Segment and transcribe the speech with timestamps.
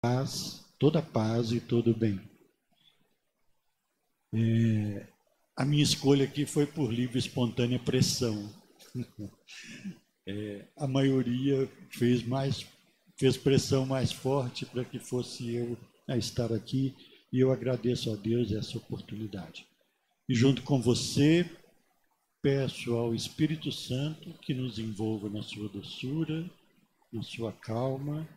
[0.00, 2.20] paz, toda paz e todo bem.
[4.32, 5.06] É,
[5.56, 8.50] a minha escolha aqui foi por livre e espontânea pressão.
[10.26, 12.64] É, a maioria fez mais
[13.16, 15.76] fez pressão mais forte para que fosse eu
[16.06, 16.94] a estar aqui
[17.32, 19.66] e eu agradeço a Deus essa oportunidade.
[20.28, 21.50] E junto com você,
[22.40, 26.48] peço ao Espírito Santo que nos envolva na sua doçura,
[27.10, 28.28] na sua calma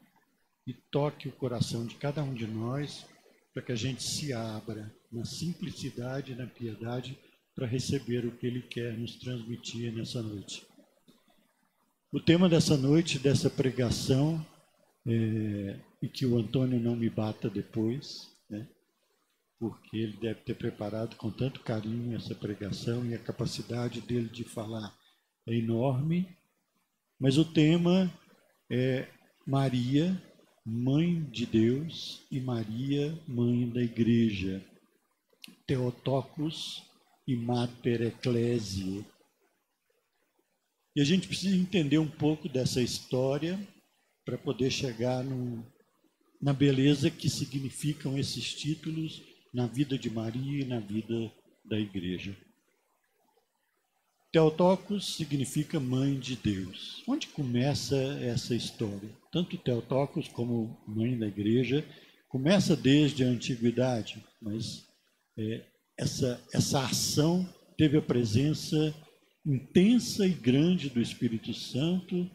[0.65, 3.05] e toque o coração de cada um de nós
[3.53, 7.17] para que a gente se abra na simplicidade e na piedade
[7.55, 10.65] para receber o que Ele quer nos transmitir nessa noite.
[12.11, 14.45] O tema dessa noite, dessa pregação,
[15.05, 18.67] é, e que o Antônio não me bata depois, né?
[19.59, 24.43] porque ele deve ter preparado com tanto carinho essa pregação e a capacidade dele de
[24.43, 24.93] falar
[25.47, 26.27] é enorme.
[27.19, 28.11] Mas o tema
[28.69, 29.07] é
[29.45, 30.21] Maria,
[30.65, 34.63] Mãe de Deus, e Maria, Mãe da Igreja.
[35.67, 36.81] Teotocos
[37.27, 39.05] e Mater Ecclesiae.
[40.95, 43.59] E a gente precisa entender um pouco dessa história
[44.23, 45.65] para poder chegar no,
[46.41, 49.21] na beleza que significam esses títulos
[49.53, 51.29] na vida de Maria e na vida
[51.65, 52.37] da igreja.
[54.33, 57.03] Teotocos significa mãe de Deus.
[57.07, 59.11] Onde começa essa história?
[59.31, 61.85] Tanto Teotocos como mãe da igreja
[62.27, 64.87] começa desde a antiguidade, mas
[65.37, 65.63] é,
[65.95, 68.75] essa, essa ação teve a presença
[69.45, 72.27] intensa e grande do Espírito Santo,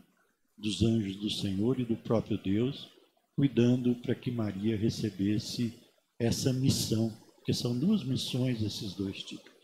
[0.56, 2.88] dos anjos do Senhor e do próprio Deus,
[3.34, 5.74] cuidando para que Maria recebesse
[6.16, 9.57] essa missão, porque são duas missões esses dois títulos.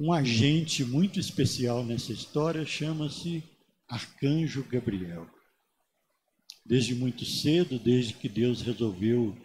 [0.00, 3.42] Um agente muito especial nessa história chama-se
[3.88, 5.26] Arcanjo Gabriel.
[6.64, 9.36] Desde muito cedo, desde que Deus resolveu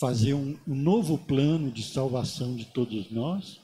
[0.00, 3.60] fazer um, um novo plano de salvação de todos nós,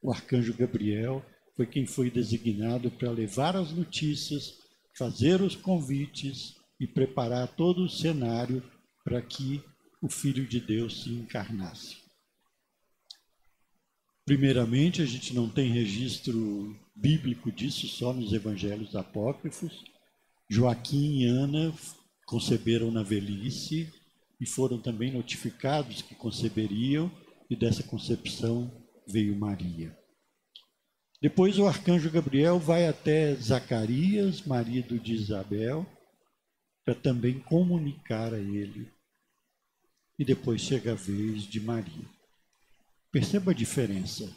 [0.00, 1.22] o arcanjo Gabriel
[1.54, 4.54] foi quem foi designado para levar as notícias,
[4.96, 8.62] fazer os convites e preparar todo o cenário
[9.04, 9.62] para que
[10.00, 12.01] o Filho de Deus se encarnasse.
[14.32, 19.84] Primeiramente, a gente não tem registro bíblico disso, só nos evangelhos apócrifos.
[20.48, 21.70] Joaquim e Ana
[22.24, 23.92] conceberam na velhice
[24.40, 27.12] e foram também notificados que conceberiam,
[27.50, 28.72] e dessa concepção
[29.06, 29.94] veio Maria.
[31.20, 35.86] Depois o arcanjo Gabriel vai até Zacarias, marido de Isabel,
[36.86, 38.90] para também comunicar a ele
[40.18, 42.11] e depois chega a vez de Maria.
[43.12, 44.34] Perceba a diferença.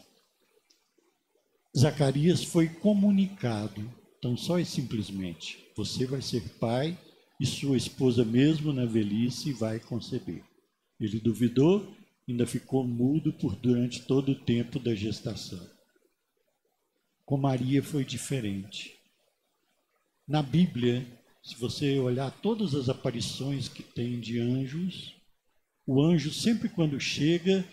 [1.76, 3.90] Zacarias foi comunicado,
[4.22, 7.00] tão só e simplesmente: você vai ser pai
[7.40, 10.44] e sua esposa, mesmo na velhice, vai conceber.
[11.00, 11.96] Ele duvidou,
[12.28, 15.66] ainda ficou mudo por durante todo o tempo da gestação.
[17.24, 18.94] Com Maria foi diferente.
[20.28, 21.08] Na Bíblia,
[21.42, 25.16] se você olhar todas as aparições que tem de anjos,
[25.88, 27.66] o anjo, sempre quando chega,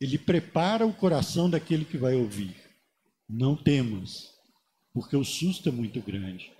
[0.00, 2.56] ele prepara o coração daquele que vai ouvir.
[3.28, 4.30] Não temas,
[4.94, 6.50] porque o susto é muito grande.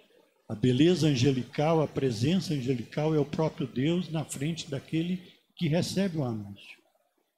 [0.48, 5.22] A beleza angelical, a presença angelical é o próprio Deus na frente daquele
[5.56, 6.78] que recebe o anúncio.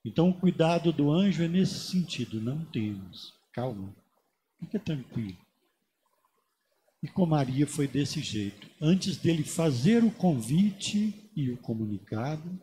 [0.05, 3.95] Então, o cuidado do anjo é nesse sentido: não temas, calma,
[4.59, 5.37] fica tranquilo.
[7.03, 8.69] E com Maria foi desse jeito.
[8.81, 12.61] Antes dele fazer o convite e o comunicado,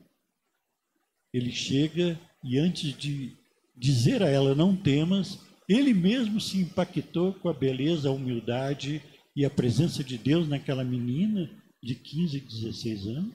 [1.34, 3.36] ele chega e antes de
[3.76, 9.02] dizer a ela não temas, ele mesmo se impactou com a beleza, a humildade
[9.36, 11.50] e a presença de Deus naquela menina
[11.82, 13.34] de 15, 16 anos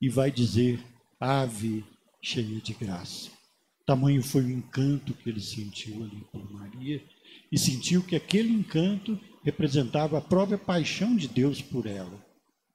[0.00, 0.80] e vai dizer:
[1.18, 1.84] Ave
[2.20, 3.30] cheia de graça.
[3.86, 7.02] Tamanho foi o encanto que ele sentiu ali por Maria
[7.50, 12.24] e sentiu que aquele encanto representava a própria paixão de Deus por ela,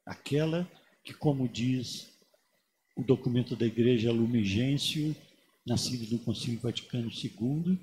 [0.06, 0.70] aquela
[1.04, 2.17] que, como diz
[2.98, 5.16] o documento da igreja Lumen Gentium,
[5.66, 7.80] nascido no Concílio Vaticano II,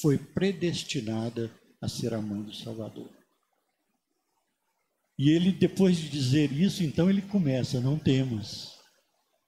[0.00, 1.50] foi predestinada
[1.80, 3.10] a ser a mãe do Salvador.
[5.18, 8.78] E ele, depois de dizer isso, então ele começa: não temos.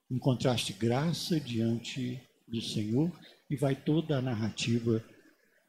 [0.09, 3.09] Encontraste graça diante do Senhor,
[3.49, 5.01] e vai toda a narrativa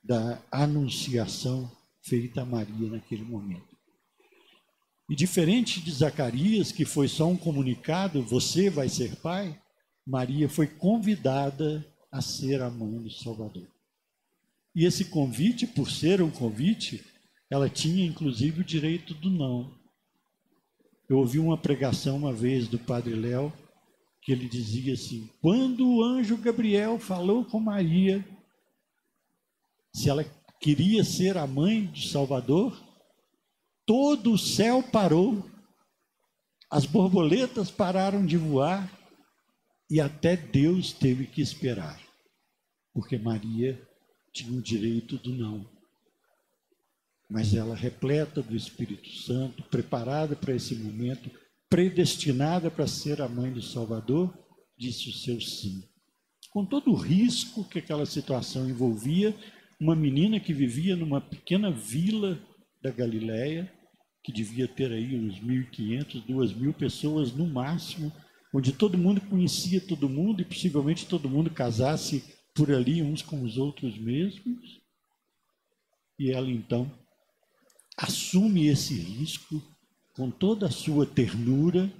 [0.02, 1.70] da anunciação
[2.02, 3.71] feita a Maria naquele momento.
[5.12, 9.60] E diferente de Zacarias, que foi só um comunicado, você vai ser pai,
[10.06, 13.68] Maria foi convidada a ser a mãe do Salvador.
[14.74, 17.04] E esse convite, por ser um convite,
[17.50, 19.74] ela tinha inclusive o direito do não.
[21.10, 23.52] Eu ouvi uma pregação uma vez do Padre Léo,
[24.22, 28.26] que ele dizia assim: quando o anjo Gabriel falou com Maria,
[29.94, 30.24] se ela
[30.58, 32.91] queria ser a mãe de Salvador,
[33.86, 35.44] todo o céu parou,
[36.70, 38.90] as borboletas pararam de voar
[39.90, 42.00] e até Deus teve que esperar,
[42.94, 43.80] porque Maria
[44.32, 45.66] tinha o direito do não.
[47.28, 51.30] Mas ela, repleta do Espírito Santo, preparada para esse momento,
[51.68, 54.32] predestinada para ser a mãe do Salvador,
[54.76, 55.82] disse o seu sim.
[56.50, 59.34] Com todo o risco que aquela situação envolvia,
[59.80, 62.38] uma menina que vivia numa pequena vila
[62.82, 63.72] da Galiléia,
[64.24, 68.12] que devia ter aí uns 1.500, 2.000 pessoas no máximo,
[68.54, 72.22] onde todo mundo conhecia todo mundo e possivelmente todo mundo casasse
[72.54, 74.80] por ali uns com os outros mesmos.
[76.18, 76.90] E ela então
[77.96, 79.62] assume esse risco
[80.14, 81.90] com toda a sua ternura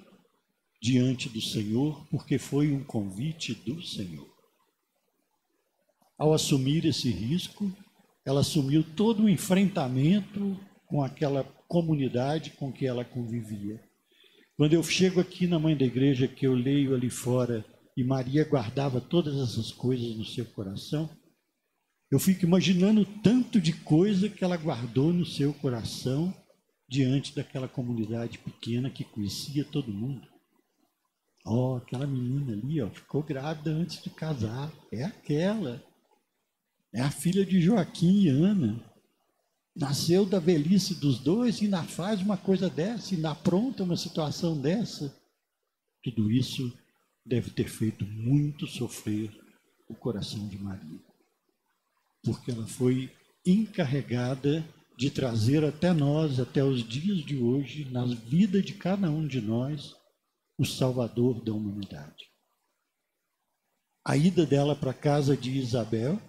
[0.81, 4.31] diante do Senhor, porque foi um convite do Senhor.
[6.19, 7.73] Ao assumir esse risco,
[8.25, 10.59] ela assumiu todo o enfrentamento
[10.93, 13.83] com aquela comunidade com que ela convivia.
[14.59, 17.65] Quando eu chego aqui na mãe da igreja, que eu leio ali fora,
[17.97, 21.09] e Maria guardava todas essas coisas no seu coração,
[22.11, 26.31] eu fico imaginando tanto de coisa que ela guardou no seu coração
[26.87, 30.29] diante daquela comunidade pequena que conhecia todo mundo.
[31.47, 34.71] Ó, oh, aquela menina ali, ó, ficou grávida antes de casar.
[34.93, 35.83] É aquela.
[36.93, 38.92] É a filha de Joaquim e Ana.
[39.75, 43.97] Nasceu da velhice dos dois e ainda faz uma coisa dessa, e ainda apronta uma
[43.97, 45.15] situação dessa.
[46.03, 46.73] Tudo isso
[47.25, 49.31] deve ter feito muito sofrer
[49.89, 51.01] o coração de Maria.
[52.23, 53.11] Porque ela foi
[53.47, 54.67] encarregada
[54.99, 59.41] de trazer até nós, até os dias de hoje, na vida de cada um de
[59.41, 59.95] nós,
[60.59, 62.31] o Salvador da humanidade.
[64.05, 66.21] A ida dela para a casa de Isabel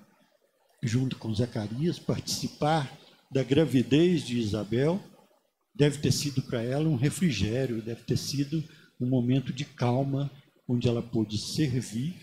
[0.83, 2.91] junto com Zacarias, participar
[3.33, 5.01] da gravidez de Isabel,
[5.73, 8.63] deve ter sido para ela um refrigério, deve ter sido
[9.01, 10.31] um momento de calma,
[10.67, 12.15] onde ela pôde servir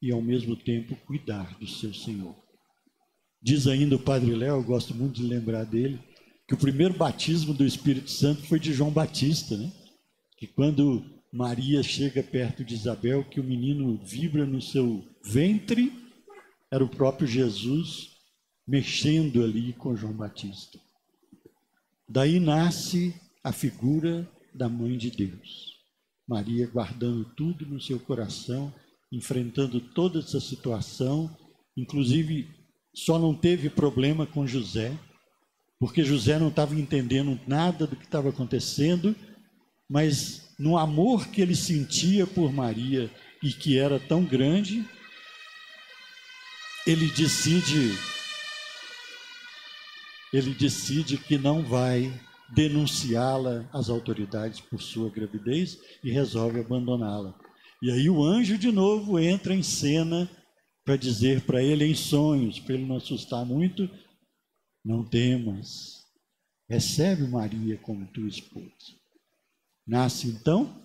[0.00, 2.36] e ao mesmo tempo cuidar do seu Senhor.
[3.40, 5.98] Diz ainda o Padre Léo, eu gosto muito de lembrar dele,
[6.46, 9.72] que o primeiro batismo do Espírito Santo foi de João Batista, né?
[10.36, 15.90] Que quando Maria chega perto de Isabel, que o menino vibra no seu ventre
[16.70, 18.11] era o próprio Jesus
[18.66, 20.78] mexendo ali com João Batista.
[22.08, 25.72] Daí nasce a figura da mãe de Deus.
[26.28, 28.72] Maria guardando tudo no seu coração,
[29.10, 31.34] enfrentando toda essa situação,
[31.76, 32.48] inclusive
[32.94, 34.96] só não teve problema com José,
[35.78, 39.16] porque José não estava entendendo nada do que estava acontecendo,
[39.90, 43.10] mas no amor que ele sentia por Maria
[43.42, 44.84] e que era tão grande,
[46.86, 47.92] ele decide
[50.32, 52.12] ele decide que não vai
[52.54, 57.34] denunciá-la às autoridades por sua gravidez e resolve abandoná-la.
[57.82, 60.30] E aí o anjo de novo entra em cena
[60.84, 63.88] para dizer para ele em sonhos, para ele não assustar muito,
[64.84, 66.02] não temas,
[66.68, 68.68] recebe Maria como tua esposa.
[69.86, 70.80] Nasce então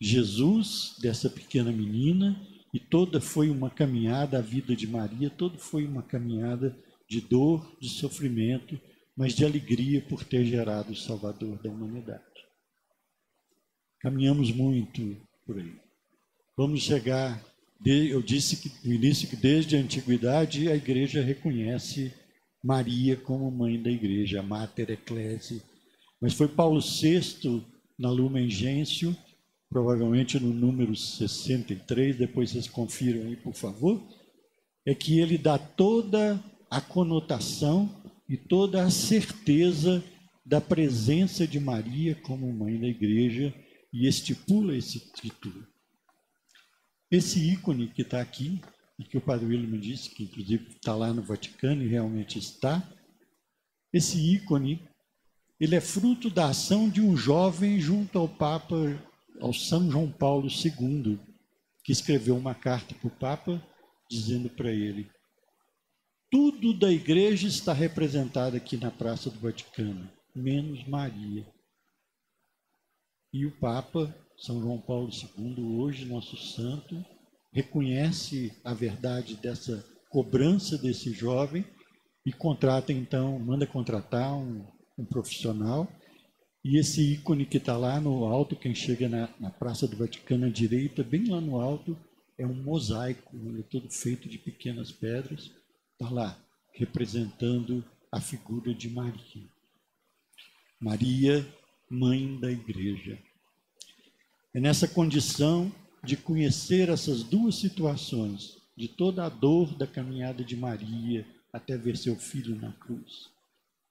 [0.00, 2.40] Jesus dessa pequena menina
[2.72, 6.76] e toda foi uma caminhada, a vida de Maria, toda foi uma caminhada
[7.08, 8.80] de dor, de sofrimento,
[9.16, 12.24] mas de alegria por ter gerado o Salvador da humanidade.
[14.00, 15.74] Caminhamos muito por aí.
[16.56, 17.42] Vamos chegar,
[17.84, 22.12] eu disse que no início que desde a antiguidade a igreja reconhece
[22.62, 25.62] Maria como mãe da igreja, a Mater Ecclesiae.
[26.20, 27.62] Mas foi Paulo VI,
[27.98, 29.14] na Lumen Gentium,
[29.68, 34.02] provavelmente no número 63, depois vocês confiram aí, por favor,
[34.84, 37.88] é que ele dá toda a conotação
[38.28, 40.02] e toda a certeza
[40.44, 43.54] da presença de Maria como mãe da igreja
[43.92, 45.66] e estipula esse título.
[47.10, 48.60] Esse ícone que está aqui,
[48.98, 52.38] e que o Padre William me disse, que inclusive está lá no Vaticano e realmente
[52.38, 52.82] está,
[53.92, 54.86] esse ícone,
[55.58, 58.76] ele é fruto da ação de um jovem junto ao Papa
[59.40, 61.18] ao São João Paulo II,
[61.84, 63.62] que escreveu uma carta para o Papa
[64.10, 65.10] dizendo para ele:
[66.30, 71.46] tudo da igreja está representado aqui na Praça do Vaticano, menos Maria.
[73.32, 77.04] E o Papa, São João Paulo II, hoje nosso santo,
[77.52, 81.64] reconhece a verdade dessa cobrança desse jovem
[82.24, 84.66] e contrata então, manda contratar um,
[84.98, 85.88] um profissional.
[86.64, 90.46] E esse ícone que está lá no alto, quem chega na, na Praça do Vaticano
[90.46, 91.96] à direita, bem lá no alto,
[92.36, 95.52] é um mosaico, ele é todo feito de pequenas pedras,
[95.98, 96.38] está lá,
[96.74, 99.48] representando a figura de Maria.
[100.78, 101.54] Maria,
[101.88, 103.18] mãe da igreja.
[104.52, 105.72] É nessa condição
[106.04, 111.96] de conhecer essas duas situações, de toda a dor da caminhada de Maria até ver
[111.96, 113.30] seu filho na cruz,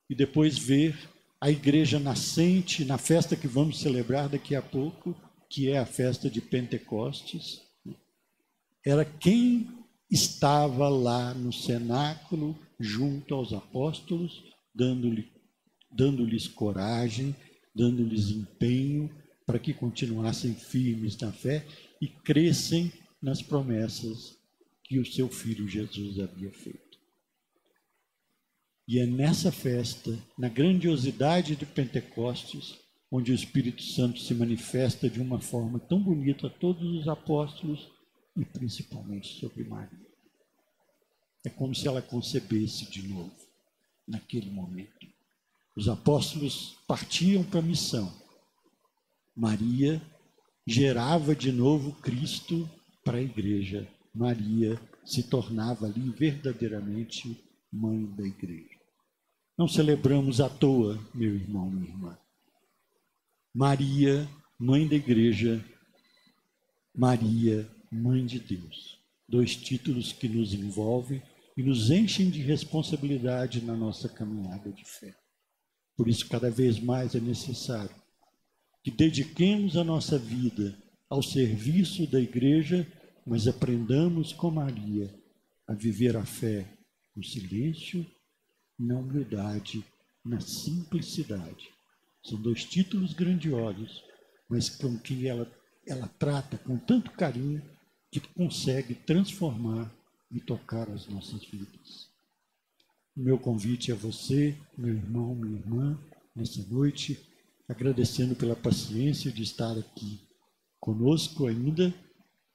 [0.07, 0.95] e depois ver
[1.41, 5.15] a igreja nascente na festa que vamos celebrar daqui a pouco,
[5.49, 7.61] que é a festa de Pentecostes,
[8.85, 14.43] era quem estava lá no cenáculo junto aos apóstolos,
[14.73, 15.31] dando-lhe,
[15.91, 17.35] dando-lhes coragem,
[17.73, 19.09] dando-lhes empenho
[19.45, 21.65] para que continuassem firmes na fé
[22.01, 24.37] e crescem nas promessas
[24.83, 26.99] que o seu filho Jesus havia feito.
[28.87, 32.75] E é nessa festa, na grandiosidade de Pentecostes,
[33.11, 37.94] onde o Espírito Santo se manifesta de uma forma tão bonita a todos os apóstolos
[38.35, 40.05] e principalmente sobre Maria.
[41.45, 43.35] É como se ela concebesse de novo,
[44.07, 45.07] naquele momento.
[45.75, 48.11] Os apóstolos partiam para a missão.
[49.35, 50.01] Maria
[50.65, 52.69] gerava de novo Cristo
[53.03, 53.87] para a igreja.
[54.13, 57.37] Maria se tornava ali verdadeiramente
[57.71, 58.79] mãe da igreja.
[59.57, 62.17] Não celebramos à toa, meu irmão, minha irmã.
[63.53, 64.27] Maria,
[64.57, 65.63] mãe da igreja,
[66.93, 68.99] Maria, mãe de Deus.
[69.27, 71.21] Dois títulos que nos envolvem
[71.57, 75.15] e nos enchem de responsabilidade na nossa caminhada de fé.
[75.95, 77.95] Por isso, cada vez mais é necessário
[78.83, 80.77] que dediquemos a nossa vida
[81.09, 82.85] ao serviço da igreja,
[83.25, 85.11] mas aprendamos com Maria
[85.67, 86.67] a viver a fé
[87.15, 88.05] no silêncio
[88.77, 89.83] na humildade,
[90.23, 91.69] na simplicidade.
[92.23, 94.03] São dois títulos grandiosos,
[94.49, 95.51] mas com que ela,
[95.87, 97.61] ela trata com tanto carinho
[98.19, 99.91] que consegue transformar
[100.31, 102.09] e tocar as nossas vidas.
[103.15, 105.99] O meu convite a você, meu irmão, minha irmã,
[106.35, 107.19] nessa noite,
[107.67, 110.19] agradecendo pela paciência de estar aqui
[110.79, 111.93] conosco ainda,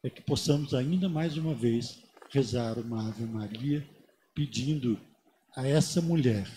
[0.02, 3.86] é que possamos ainda mais uma vez rezar uma Ave Maria,
[4.34, 4.98] pedindo
[5.56, 6.48] a essa mulher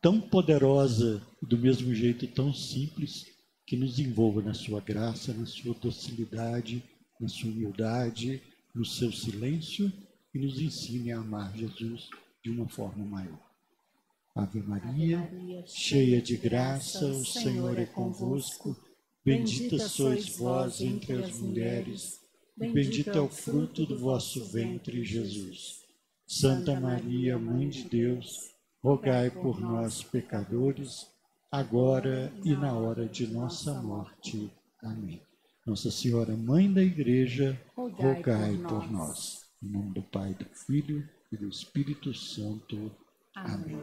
[0.00, 3.26] tão poderosa e do mesmo jeito tão simples
[3.66, 6.82] que nos envolva na sua graça, na sua docilidade,
[7.22, 8.42] na sua humildade,
[8.74, 9.92] no seu silêncio
[10.34, 12.10] e nos ensine a amar Jesus
[12.42, 13.52] de uma forma maior.
[14.34, 18.76] Ave Maria, Ave Maria cheia de graça, o Senhor é convosco.
[19.24, 22.20] Bendita sois vós entre as mulheres,
[22.60, 25.82] e bendito é o fruto do vosso ventre, Jesus.
[26.26, 28.50] Santa Maria, Mãe de Deus,
[28.82, 31.06] rogai por nós, pecadores,
[31.52, 34.50] agora e na hora de nossa morte.
[34.82, 35.20] Amém.
[35.64, 39.46] Nossa Senhora, Mãe da Igreja, rogai por nós.
[39.62, 42.90] Em nome do Pai, do Filho e do Espírito Santo.
[43.32, 43.78] Amém.